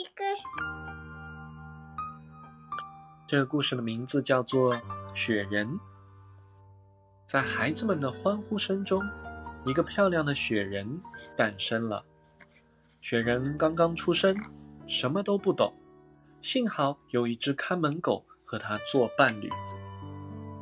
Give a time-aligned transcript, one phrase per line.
[0.00, 0.24] 一个
[3.26, 4.74] 这个故事的名字叫做
[5.14, 5.68] 《雪人》。
[7.26, 9.02] 在孩子们的欢呼声中，
[9.66, 11.02] 一个漂亮的雪人
[11.36, 12.02] 诞生了。
[13.02, 14.34] 雪人刚刚出生，
[14.86, 15.70] 什么都不懂，
[16.40, 19.50] 幸好有一只看门狗和他做伴侣，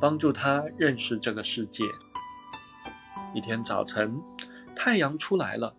[0.01, 1.85] 帮助他认识这个世界。
[3.33, 4.21] 一天早晨，
[4.75, 5.73] 太阳出来了，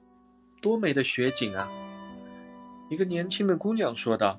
[0.63, 1.69] 多美的雪景啊！
[2.91, 4.37] 一个年轻的姑娘说道。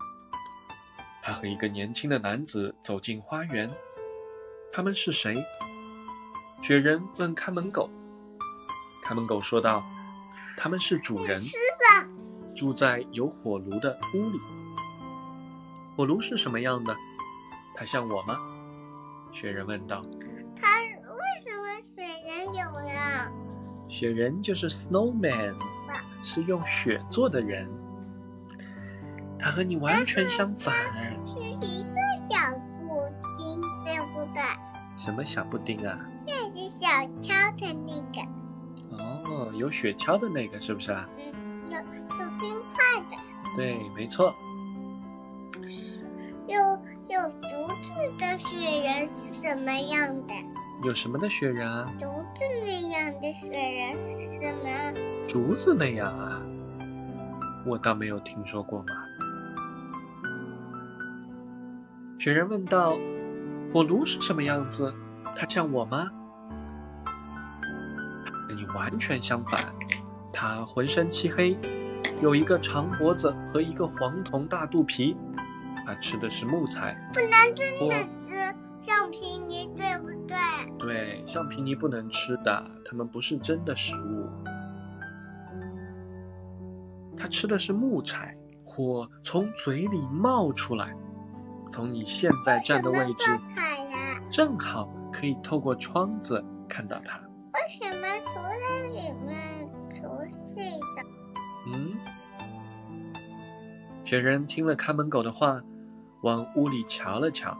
[1.24, 3.72] 她和一个年轻的男子走进花园，
[4.74, 5.42] 他们是谁？
[6.62, 7.90] 雪人问看门狗。
[9.02, 9.82] 看门狗说道
[10.58, 11.42] ：“他们是主人，
[12.54, 14.40] 住在有火炉的屋里。
[15.96, 16.94] 火炉是什么样的？
[17.74, 18.38] 它像我吗？”
[19.32, 20.04] 雪人问道。
[20.60, 20.92] 他为
[21.46, 23.32] 什么雪人有呀？
[23.88, 25.56] 雪人就是 snowman，
[26.22, 27.70] 是用雪做的人。
[29.42, 30.76] 他和你完全相反。
[31.26, 31.96] 是一个
[32.30, 33.02] 小布
[33.38, 34.42] 丁，对不对？
[34.96, 35.98] 什么小布丁啊？
[36.28, 36.88] 就是小
[37.22, 38.22] 敲的那个。
[38.98, 41.10] 哦，有雪橇的那个是不是啊？
[41.18, 43.18] 嗯，有有冰块的。
[43.56, 44.34] 对，没错。
[46.48, 46.60] 有
[47.08, 50.34] 有竹子的雪人是什么样的？
[50.84, 51.92] 有什么的雪人啊？
[52.00, 54.94] 竹子那样的雪人是什么？
[55.28, 56.42] 竹子那样啊？
[57.66, 58.88] 我倒没有听说过嘛。
[62.22, 63.00] 雪人问道
[63.74, 64.94] ：“火炉是什么样子？
[65.36, 66.08] 它像我吗？”
[68.56, 69.74] 你完全相反，
[70.32, 71.58] 它浑身漆黑，
[72.22, 75.18] 有一个长脖子和一个黄铜大肚皮。
[75.84, 80.38] 它吃的是木材，不能真的吃橡皮泥，对不对？
[80.78, 84.30] 对，橡皮泥不能吃的，它们不是真的食物。
[87.18, 90.96] 它吃的是木材，火从嘴里冒出来。
[91.70, 93.40] 从你现在站的位置，
[94.30, 97.20] 正好可以透过窗子看到它。
[97.54, 100.04] 为什么除了里面除
[100.56, 101.04] 这个？
[101.68, 101.94] 嗯。
[104.04, 105.62] 雪人听了看门狗的话，
[106.22, 107.58] 往屋里瞧了瞧，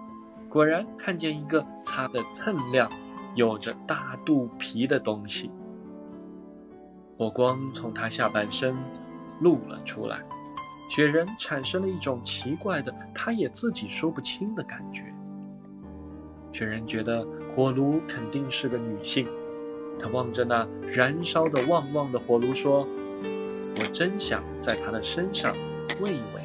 [0.50, 2.92] 果然看见一个擦得锃亮、
[3.36, 5.50] 有着大肚皮的东西。
[7.18, 8.76] 火光从他下半身
[9.40, 10.22] 露了出来。
[10.92, 15.06] 雪人产生了一种奇怪的，他也自己说不清的感觉。
[16.52, 17.26] 雪人觉得
[17.56, 19.26] 火炉肯定是个女性，
[19.98, 22.86] 他望着那燃烧的旺旺的火炉说
[23.80, 25.56] ：“我真想在她的身上
[26.02, 26.42] 喂一喂，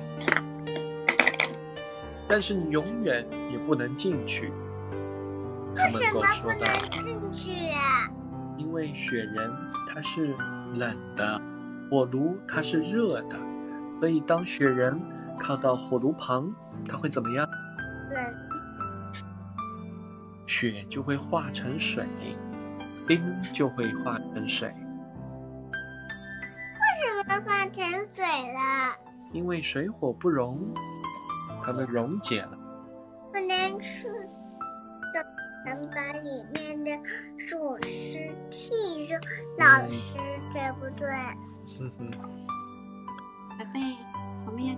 [2.28, 4.52] 但是你永远也不能进去。”
[5.74, 8.08] 为什么不能进去啊？
[8.56, 9.50] 因为雪人
[9.88, 10.36] 它是
[10.76, 11.42] 冷的，
[11.90, 13.36] 火炉它是热的。
[13.98, 15.00] 所以，当雪人
[15.38, 16.54] 靠到火炉旁，
[16.88, 17.46] 它会怎么样？
[18.10, 18.34] 冷。
[20.46, 22.06] 雪就会化成水，
[23.06, 23.20] 冰
[23.54, 24.68] 就会化成水。
[26.78, 27.74] 为什么化成
[28.12, 28.94] 水了？
[29.32, 30.72] 因为水火不容，
[31.62, 32.56] 它们溶解了。
[33.32, 34.08] 不能吃
[35.12, 35.26] 的，
[35.66, 36.90] 能把里面的
[37.48, 38.72] 主食气
[39.06, 39.18] 热，
[39.58, 40.16] 老师
[40.52, 41.08] 对不对？
[41.78, 42.10] 哼哼。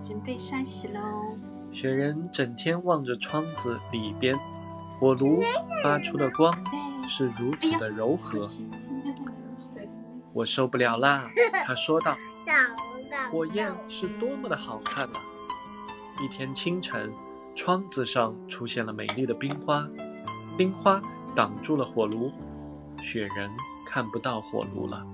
[0.03, 0.99] 准备刷洗喽。
[1.71, 4.37] 雪人整天望着窗子里边，
[4.99, 5.39] 火炉
[5.83, 6.53] 发出的光
[7.07, 8.47] 是如此的柔和。
[10.33, 11.29] 我受不了啦，
[11.65, 12.15] 他说道。
[13.31, 15.21] 火焰是多么的好看啊！
[16.23, 17.11] 一天清晨，
[17.53, 19.87] 窗子上出现了美丽的冰花，
[20.57, 20.99] 冰花
[21.35, 22.31] 挡住了火炉，
[23.03, 23.51] 雪人
[23.85, 25.05] 看不到火炉了。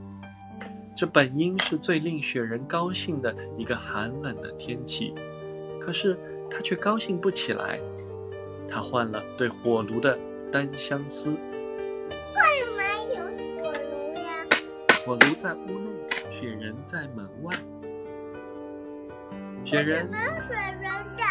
[0.96, 5.14] 这本应是最令雪人高兴的一个寒冷的天气，
[5.80, 6.18] 可是
[6.50, 7.80] 他却高兴不起来。
[8.68, 10.18] 他换了对火炉的
[10.50, 11.30] 单相思。
[11.30, 11.38] 为
[12.64, 12.82] 什么
[13.14, 13.26] 有
[13.62, 14.46] 火炉呀？
[15.06, 15.90] 火炉在屋内，
[16.32, 17.54] 雪人在门外。
[19.66, 20.06] 雪人。
[20.06, 21.26] 为什么雪人在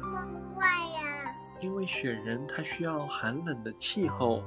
[0.00, 1.34] 门外呀？
[1.60, 4.42] 因为雪人他需要寒冷的气候，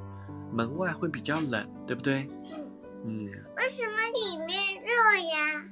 [0.54, 2.30] 门外会比较冷，对不对？
[3.06, 4.90] 为什么里面热
[5.30, 5.66] 呀？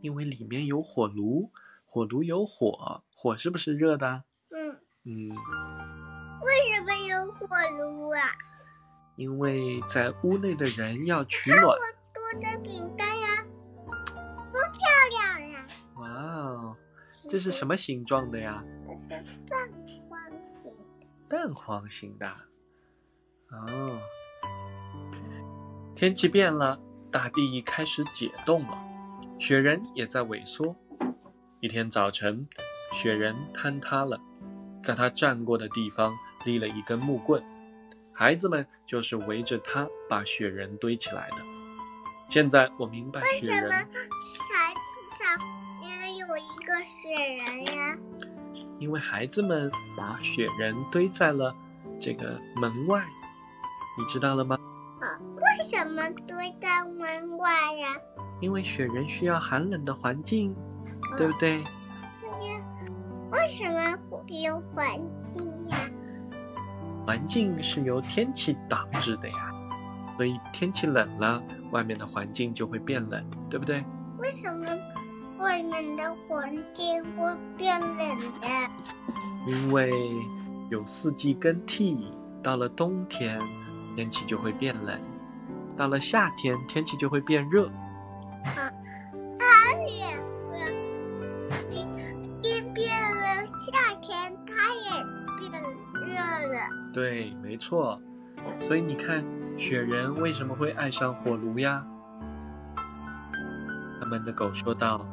[0.00, 1.50] 因为里面有火炉，
[1.86, 4.24] 火炉有火，火是不是热的？
[4.50, 5.28] 嗯嗯。
[6.42, 7.46] 为什么有火
[7.78, 8.22] 炉啊？
[9.16, 11.64] 因为在屋内的人要取暖。
[11.64, 11.78] 我
[12.14, 13.44] 做的饼干呀，
[13.86, 14.80] 多漂
[15.10, 15.66] 亮呀！
[15.96, 16.76] 哇哦，
[17.28, 18.64] 这是什么形状的呀？
[18.86, 19.10] 这是
[19.48, 19.70] 蛋
[20.08, 20.18] 黄
[20.62, 20.74] 形。
[21.28, 22.26] 蛋黄形的。
[23.50, 24.00] 哦。
[26.02, 26.80] 天气变了，
[27.12, 28.76] 大地开始解冻了，
[29.38, 30.74] 雪人也在萎缩。
[31.60, 32.44] 一天早晨，
[32.92, 34.20] 雪人坍塌了，
[34.82, 36.12] 在他站过的地方
[36.44, 37.40] 立了一根木棍，
[38.12, 41.36] 孩子们就是围着他把雪人堆起来的。
[42.28, 43.86] 现在我明白雪人为什么
[44.50, 45.38] 孩子上
[45.80, 47.96] 面有一个雪人呀？
[48.80, 51.54] 因为孩子们把雪人堆在了
[52.00, 53.04] 这个门外，
[53.96, 54.58] 你知道了吗？
[55.82, 57.88] 为什么堆在门外呀？
[58.40, 60.54] 因为雪人需要寒冷的环境，
[61.16, 61.60] 对不对？
[63.32, 64.86] 为什么会有环
[65.24, 65.76] 境呀？
[67.04, 69.52] 环境是由天气导致的呀，
[70.16, 71.42] 所以天气冷了，
[71.72, 73.20] 外面的环境就会变冷，
[73.50, 73.84] 对不对？
[74.18, 74.64] 为什么
[75.40, 78.46] 外面的环境会变冷的？
[79.48, 79.90] 因为
[80.70, 82.08] 有四季更替，
[82.40, 83.36] 到了冬天
[83.96, 84.96] 天气就会变冷，
[85.82, 87.68] 到了夏天天气就会变热。
[88.44, 88.70] 它
[89.84, 90.16] 也
[90.48, 90.60] 会
[91.72, 91.80] 一
[92.40, 94.92] 一变了，夏天它也
[95.40, 95.60] 变
[96.06, 96.14] 热
[96.52, 96.68] 了。
[96.94, 98.00] 对，没错。
[98.60, 99.24] 所以你看，
[99.58, 101.84] 雪人为什么会爱上火炉呀？
[103.98, 105.04] 他们的狗说道：“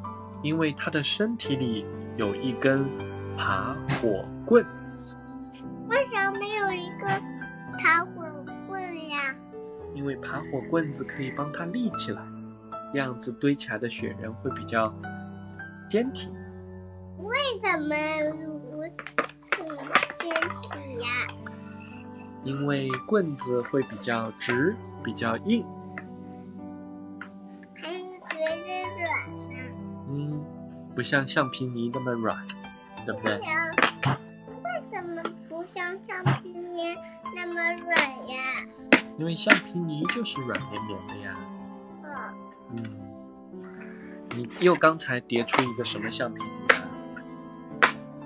[0.43, 1.83] 因为它的身体里
[2.15, 2.87] 有一根
[3.35, 4.63] 爬火棍。
[5.87, 7.07] 为什么没有一个
[7.79, 8.23] 爬火
[8.67, 9.33] 棍呀？
[9.93, 12.21] 因为爬火棍子可以帮它立起来，
[12.93, 14.93] 这样子堆起来的雪人会比较
[15.89, 16.31] 坚挺。
[17.17, 17.95] 为什么
[18.71, 19.63] 如此
[20.19, 21.07] 坚挺呀？
[22.45, 25.65] 因为棍子会比较直，比较硬。
[27.75, 27.99] 还是
[28.29, 29.55] 觉得软呢？
[30.09, 30.45] 嗯，
[30.95, 32.37] 不像橡皮泥那么软，
[33.05, 33.33] 对不对？
[33.33, 36.95] 为什么不像橡皮泥
[37.35, 37.97] 那么软
[38.27, 38.65] 呀？
[39.19, 41.35] 因为橡皮泥就是软绵绵的呀。
[42.03, 42.07] 哦，
[42.71, 42.97] 嗯，
[44.29, 46.87] 你又刚才叠出一个什么橡皮泥啊？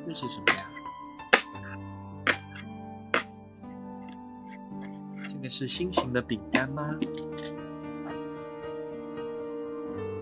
[0.05, 0.63] 这是什么呀？
[5.27, 6.91] 这个是心形的饼干吗？